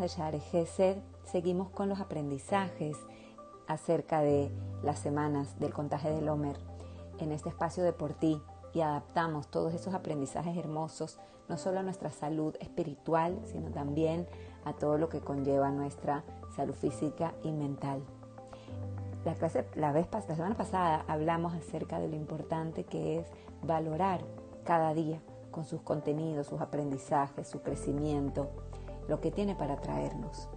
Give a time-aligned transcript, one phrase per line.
[0.00, 2.96] de Share Gesed seguimos con los aprendizajes
[3.66, 4.50] acerca de
[4.82, 6.56] las semanas del contagio del Homer
[7.18, 8.40] en este espacio de por ti
[8.72, 11.18] y adaptamos todos esos aprendizajes hermosos
[11.48, 14.26] no solo a nuestra salud espiritual, sino también
[14.64, 16.24] a todo lo que conlleva nuestra
[16.56, 18.00] salud física y mental.
[19.24, 23.26] La, clase, la, vez, la semana pasada hablamos acerca de lo importante que es
[23.62, 24.24] valorar
[24.64, 25.20] cada día
[25.50, 28.48] con sus contenidos, sus aprendizajes, su crecimiento,
[29.08, 30.48] lo que tiene para traernos.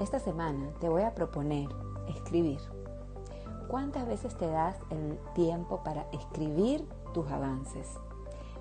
[0.00, 1.68] Esta semana te voy a proponer
[2.08, 2.60] escribir.
[3.68, 7.98] ¿Cuántas veces te das el tiempo para escribir tus avances?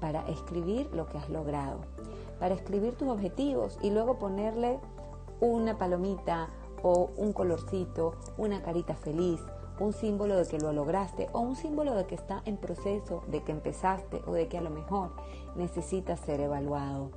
[0.00, 1.80] Para escribir lo que has logrado,
[2.38, 4.78] para escribir tus objetivos y luego ponerle
[5.40, 6.48] una palomita
[6.82, 9.40] o un colorcito, una carita feliz,
[9.78, 13.42] un símbolo de que lo lograste o un símbolo de que está en proceso, de
[13.42, 15.12] que empezaste o de que a lo mejor
[15.56, 17.10] necesita ser evaluado.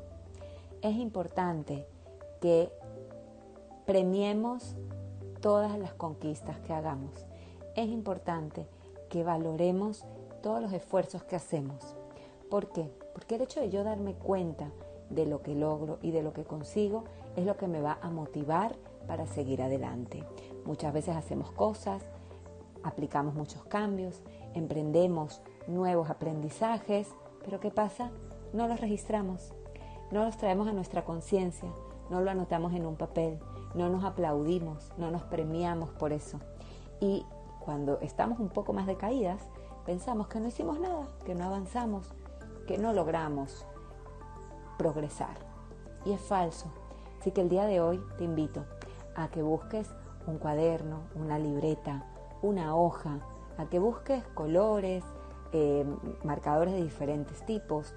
[0.83, 1.87] Es importante
[2.41, 2.69] que
[3.85, 4.75] premiemos
[5.39, 7.25] todas las conquistas que hagamos.
[7.77, 8.67] Es importante
[9.09, 10.03] que valoremos
[10.41, 11.95] todos los esfuerzos que hacemos.
[12.49, 12.91] ¿Por qué?
[13.13, 14.71] Porque el hecho de yo darme cuenta
[15.09, 17.05] de lo que logro y de lo que consigo
[17.37, 18.75] es lo que me va a motivar
[19.07, 20.25] para seguir adelante.
[20.65, 22.03] Muchas veces hacemos cosas,
[22.83, 24.21] aplicamos muchos cambios,
[24.53, 27.07] emprendemos nuevos aprendizajes,
[27.45, 28.11] pero ¿qué pasa?
[28.51, 29.53] No los registramos,
[30.11, 31.69] no los traemos a nuestra conciencia,
[32.09, 33.39] no lo anotamos en un papel,
[33.73, 36.39] no nos aplaudimos, no nos premiamos por eso.
[36.99, 37.25] Y
[37.59, 39.41] cuando estamos un poco más decaídas,
[39.85, 42.13] pensamos que no hicimos nada, que no avanzamos,
[42.67, 43.65] que no logramos
[44.77, 45.37] progresar.
[46.05, 46.67] Y es falso.
[47.19, 48.65] Así que el día de hoy te invito
[49.15, 49.89] a que busques
[50.27, 52.05] un cuaderno, una libreta,
[52.41, 53.19] una hoja,
[53.57, 55.03] a que busques colores,
[55.51, 55.85] eh,
[56.23, 57.93] marcadores de diferentes tipos,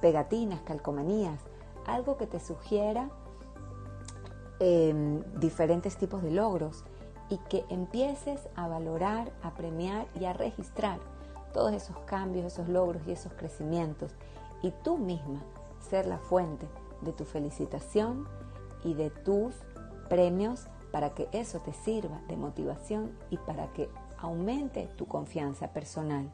[0.00, 1.40] pegatinas, calcomanías,
[1.86, 3.10] algo que te sugiera
[4.60, 6.84] em, diferentes tipos de logros
[7.28, 10.98] y que empieces a valorar, a premiar y a registrar
[11.52, 14.12] todos esos cambios, esos logros y esos crecimientos
[14.62, 15.42] y tú misma
[15.80, 16.66] ser la fuente
[17.02, 18.26] de tu felicitación
[18.84, 19.54] y de tus
[20.08, 23.88] premios para que eso te sirva de motivación y para que
[24.18, 26.32] aumente tu confianza personal.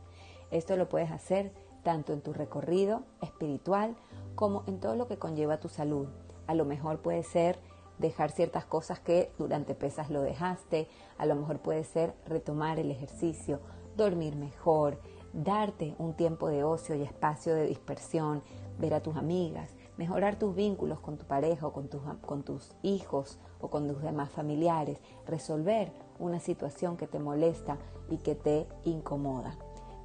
[0.50, 1.52] Esto lo puedes hacer
[1.84, 3.94] tanto en tu recorrido espiritual
[4.34, 6.08] como en todo lo que conlleva tu salud.
[6.48, 7.58] A lo mejor puede ser
[7.98, 12.90] dejar ciertas cosas que durante pesas lo dejaste, a lo mejor puede ser retomar el
[12.90, 13.60] ejercicio,
[13.96, 14.98] dormir mejor,
[15.32, 18.42] darte un tiempo de ocio y espacio de dispersión,
[18.78, 22.72] ver a tus amigas, mejorar tus vínculos con tu pareja o con tus, con tus
[22.82, 27.78] hijos o con tus demás familiares, resolver una situación que te molesta
[28.08, 29.56] y que te incomoda.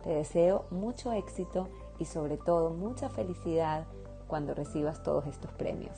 [0.04, 3.88] Te deseo mucho éxito y sobre todo mucha felicidad
[4.28, 5.98] cuando recibas todos estos premios.